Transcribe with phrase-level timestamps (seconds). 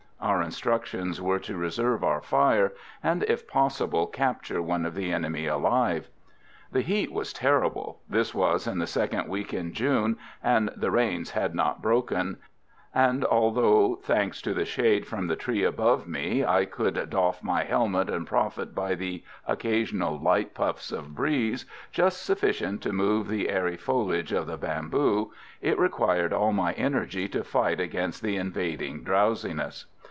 [0.23, 5.47] Our instructions were to reserve our fire, and, if possible, capture one of the enemy
[5.47, 6.09] alive.
[6.71, 11.31] The heat was terrible this was in the second week in June, and the rains
[11.31, 12.37] had not broken
[12.93, 17.63] and although, thanks to the shade from the tree above me, I could doff my
[17.63, 23.49] helmet and profit by the occasional light puffs of breeze, just sufficient to move the
[23.49, 29.03] airy foliage of the bamboo, it required all my energy to fight against the invading
[29.03, 29.87] drowsiness.